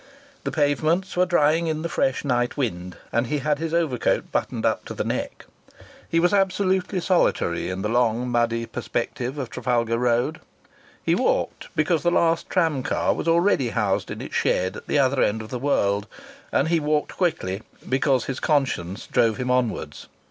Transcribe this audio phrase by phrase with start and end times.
[0.45, 4.65] The pavements were drying in the fresh night wind and he had his overcoat buttoned
[4.65, 5.45] up to the neck.
[6.09, 10.39] He was absolutely solitary in the long, muddy perspective of Trafalgar Road.
[11.03, 14.97] He walked because the last tram car was already housed in its shed at the
[14.97, 16.07] other end of the world,
[16.51, 20.07] and he walked quickly because his conscience drove him onwards.